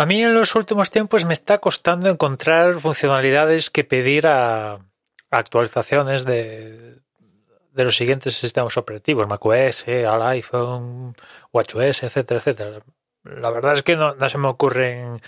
[0.00, 4.78] A mí en los últimos tiempos me está costando encontrar funcionalidades que pedir a,
[5.30, 7.02] actualizaciones de,
[7.74, 11.14] los siguientes sistemas operativos, macOS, al iPhone,
[11.52, 12.82] WatchOS, etcétera, etcétera.
[13.24, 15.20] La verdad es que no, no se me ocurren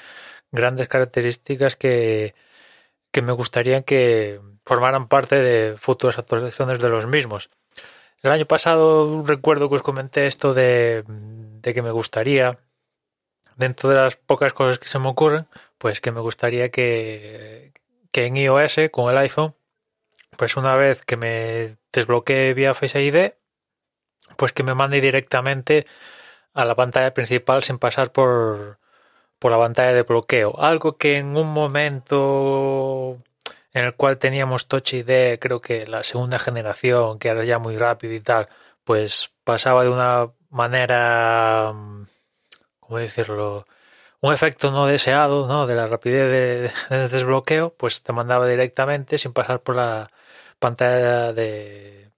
[0.50, 2.34] grandes características que,
[3.10, 7.51] que me gustaría que formaran parte de futuras actualizaciones de los mismos.
[8.23, 12.59] El año pasado recuerdo que os comenté esto de, de que me gustaría,
[13.56, 15.46] dentro de las pocas cosas que se me ocurren,
[15.78, 17.72] pues que me gustaría que,
[18.10, 19.54] que en iOS con el iPhone,
[20.36, 23.32] pues una vez que me desbloquee vía Face ID,
[24.36, 25.86] pues que me mande directamente
[26.54, 28.78] a la pantalla principal sin pasar por,
[29.38, 30.54] por la pantalla de bloqueo.
[30.60, 33.18] Algo que en un momento
[33.73, 37.76] en el cual teníamos Touch ID, creo que la segunda generación, que era ya muy
[37.76, 38.48] rápido y tal,
[38.84, 41.73] pues pasaba de una manera,
[42.93, 43.66] ¿cómo decirlo?
[44.21, 45.66] Un efecto no deseado, ¿no?
[45.66, 46.30] De la rapidez
[46.90, 50.10] de, de desbloqueo, pues te mandaba directamente sin pasar por la
[50.59, 52.10] pantalla de,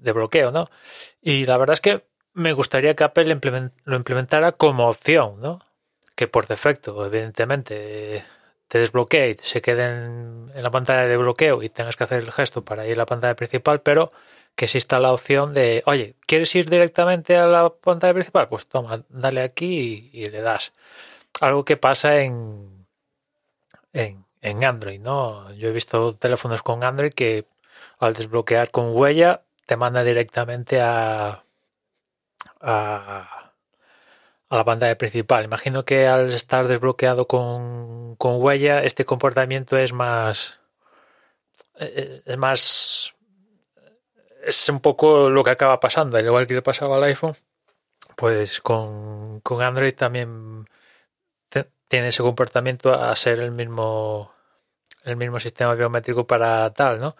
[0.00, 0.70] de bloqueo, ¿no?
[1.20, 5.60] Y la verdad es que me gustaría que Apple implement, lo implementara como opción, ¿no?
[6.14, 8.24] Que por defecto, evidentemente,
[8.70, 12.30] te desbloquee y se quede en, la pantalla de bloqueo y tengas que hacer el
[12.30, 14.12] gesto para ir a la pantalla principal, pero
[14.54, 18.48] que exista la opción de, oye, ¿quieres ir directamente a la pantalla principal?
[18.48, 20.72] Pues toma, dale aquí y, y le das.
[21.40, 22.86] Algo que pasa en,
[23.92, 25.52] en, en Android, ¿no?
[25.54, 27.46] Yo he visto teléfonos con Android que
[27.98, 31.42] al desbloquear con huella te manda directamente a,
[32.60, 33.49] a,
[34.50, 35.44] a, la pantalla principal.
[35.44, 40.60] Imagino que al estar desbloqueado con, con huella, este comportamiento es más.
[41.76, 43.14] Es más.
[44.44, 47.34] Es un poco lo que acaba pasando, al igual que le pasaba al iPhone,
[48.16, 50.66] pues con, con Android también
[51.88, 54.32] tiene ese comportamiento a ser el mismo
[55.04, 57.16] el mismo sistema biométrico para tal, ¿no?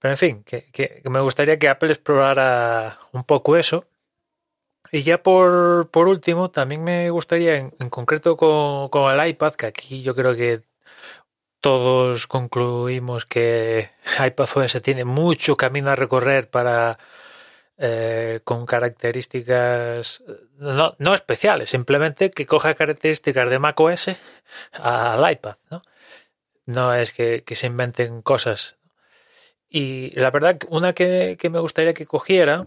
[0.00, 3.86] Pero en fin, que me gustaría que Apple explorara un poco eso
[4.92, 9.54] y ya por, por último, también me gustaría, en, en concreto con, con, el iPad,
[9.54, 10.62] que aquí yo creo que
[11.60, 13.90] todos concluimos que
[14.24, 16.98] iPadOS tiene mucho camino a recorrer para
[17.78, 20.22] eh, con características
[20.58, 24.08] no, no, especiales, simplemente que coja características de macOS
[24.72, 25.82] al iPad, ¿no?
[26.66, 28.76] No es que, que se inventen cosas.
[29.70, 32.66] Y la verdad, una que, que me gustaría que cogiera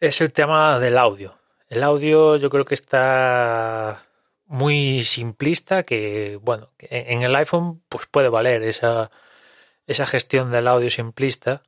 [0.00, 1.38] es el tema del audio.
[1.68, 4.06] El audio yo creo que está
[4.46, 9.10] muy simplista, que bueno, en el iPhone pues puede valer esa,
[9.86, 11.62] esa gestión del audio simplista,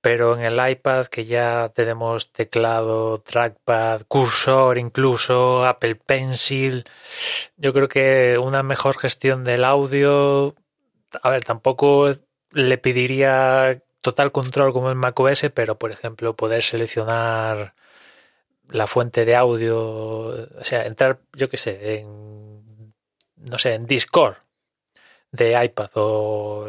[0.00, 6.84] pero en el iPad que ya tenemos teclado, trackpad, cursor incluso, Apple Pencil,
[7.56, 10.56] yo creo que una mejor gestión del audio,
[11.22, 12.10] a ver, tampoco
[12.52, 17.74] le pediría total control como en macOS, pero por ejemplo poder seleccionar
[18.70, 19.78] la fuente de audio,
[20.58, 22.94] o sea, entrar, yo qué sé, en,
[23.36, 24.36] no sé, en Discord
[25.32, 26.66] de iPad o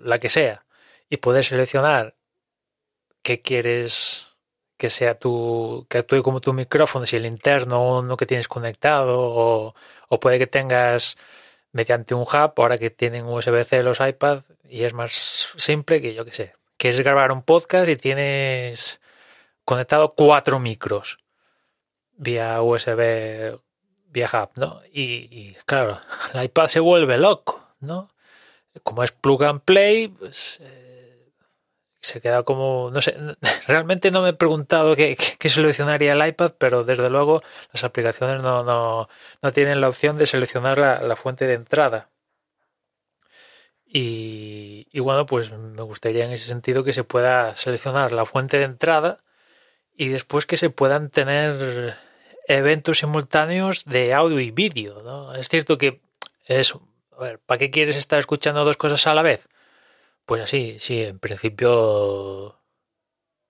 [0.00, 0.64] la que sea,
[1.08, 2.16] y poder seleccionar
[3.22, 4.36] qué quieres
[4.76, 8.48] que sea tu, que actúe como tu micrófono, si el interno o uno que tienes
[8.48, 9.74] conectado, o,
[10.08, 11.16] o puede que tengas
[11.72, 15.12] mediante un hub, ahora que tienen USB-C los iPad, y es más
[15.56, 19.00] simple que yo que sé, quieres grabar un podcast y tienes
[19.64, 21.18] conectado cuatro micros
[22.16, 23.58] vía USB,
[24.10, 24.80] vía hub, ¿no?
[24.92, 26.00] Y, y, claro,
[26.34, 28.08] el iPad se vuelve loco, ¿no?
[28.82, 30.81] Como es plug and play, pues eh,
[32.02, 33.16] se queda como, no sé,
[33.68, 38.42] realmente no me he preguntado qué, qué, seleccionaría el iPad, pero desde luego las aplicaciones
[38.42, 39.08] no, no,
[39.40, 42.10] no tienen la opción de seleccionar la, la fuente de entrada.
[43.86, 48.58] Y, y, bueno, pues me gustaría en ese sentido que se pueda seleccionar la fuente
[48.58, 49.20] de entrada
[49.94, 51.98] y después que se puedan tener
[52.48, 55.02] eventos simultáneos de audio y vídeo.
[55.02, 55.34] ¿no?
[55.34, 56.00] Es cierto que
[56.46, 56.74] es,
[57.16, 59.48] a ver, ¿para qué quieres estar escuchando dos cosas a la vez?
[60.26, 62.58] Pues así, sí, en principio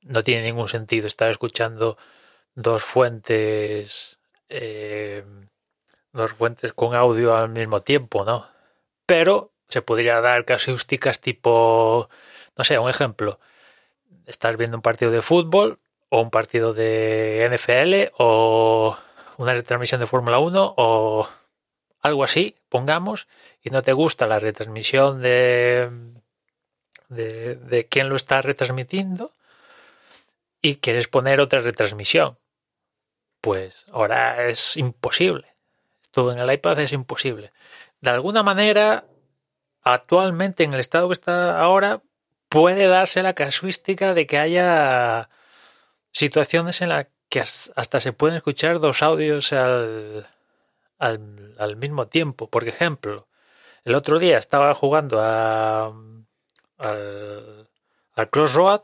[0.02, 1.96] no tiene ningún sentido estar escuchando
[2.54, 5.24] dos fuentes, eh,
[6.12, 8.48] dos fuentes con audio al mismo tiempo, ¿no?
[9.06, 12.08] Pero se podría dar casuísticas tipo,
[12.56, 13.40] no sé, un ejemplo.
[14.26, 18.96] Estás viendo un partido de fútbol o un partido de NFL o
[19.38, 21.28] una retransmisión de Fórmula 1 o
[22.00, 23.28] algo así, pongamos,
[23.62, 25.88] y no te gusta la retransmisión de,
[27.14, 29.32] de, de quién lo está retransmitiendo
[30.62, 32.38] y quieres poner otra retransmisión.
[33.40, 35.48] Pues ahora es imposible.
[36.02, 37.52] Esto en el iPad es imposible.
[38.00, 39.04] De alguna manera,
[39.82, 42.02] actualmente en el estado que está ahora,
[42.48, 45.28] puede darse la casuística de que haya
[46.12, 50.28] situaciones en las que hasta se pueden escuchar dos audios al,
[50.98, 52.50] al, al mismo tiempo.
[52.50, 53.26] Por ejemplo,
[53.84, 55.92] el otro día estaba jugando a,
[56.82, 57.68] al,
[58.14, 58.82] al Crossroad,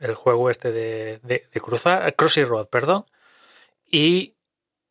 [0.00, 3.04] el juego este de, de, de cruzar, Crossy Road, perdón,
[3.84, 4.34] y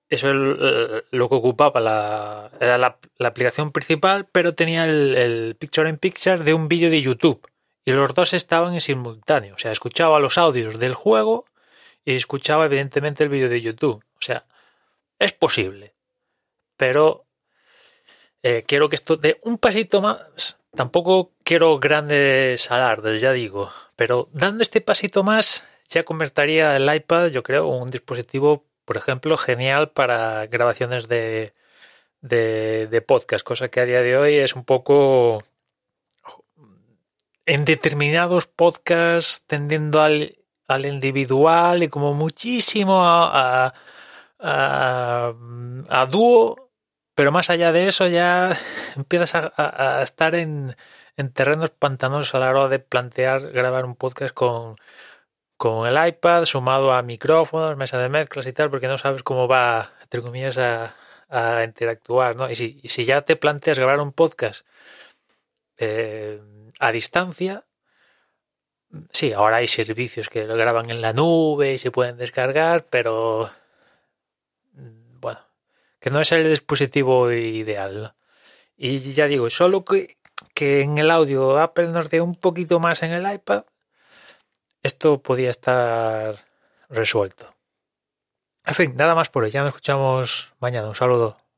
[0.09, 5.87] eso es lo que ocupaba la, era la, la, aplicación principal, pero tenía el, picture
[5.87, 7.47] in picture de un vídeo de YouTube.
[7.85, 9.53] Y los dos estaban en simultáneo.
[9.53, 11.45] O sea, escuchaba los audios del juego
[12.03, 14.03] y escuchaba evidentemente el vídeo de YouTube.
[14.15, 14.45] O sea,
[15.19, 15.93] es posible.
[16.75, 17.27] Pero
[18.41, 20.58] eh, quiero que esto dé un pasito más.
[20.75, 23.69] Tampoco quiero grandes alardes, ya digo.
[23.95, 29.37] Pero dando este pasito más, ya convertiría el iPad, yo creo, un dispositivo por ejemplo,
[29.37, 31.53] genial para grabaciones de,
[32.21, 35.43] de, de, podcast, cosa que a día de hoy es un poco
[37.45, 43.75] en determinados podcasts tendiendo al, al individual y como muchísimo a,
[44.39, 45.33] a,
[45.87, 46.68] a, dúo,
[47.19, 48.57] pero más allá de eso ya
[48.95, 50.77] empiezas a, estar en,
[51.17, 54.77] en terrenos pantanosos a la hora de plantear grabar un podcast con,
[55.57, 59.49] con el iPad sumado a micrófonos, mesa de mezclas y tal, porque no sabes cómo
[59.49, 60.95] va, entre comillas, a,
[61.65, 62.49] interactuar, ¿no?
[62.49, 64.65] Y si, si, ya te planteas grabar un podcast
[65.77, 66.41] eh,
[66.79, 67.65] a distancia,
[69.11, 73.51] sí, ahora hay servicios que lo graban en la nube y se pueden descargar, pero
[75.99, 78.15] que no es el dispositivo ideal.
[78.77, 80.17] Y ya digo, solo que,
[80.53, 83.63] que en el audio Apple nos dé un poquito más en el iPad,
[84.83, 86.37] esto podía estar
[86.89, 87.53] resuelto.
[88.65, 89.49] En fin, nada más por hoy.
[89.51, 90.87] Ya nos escuchamos mañana.
[90.87, 91.48] Un saludo.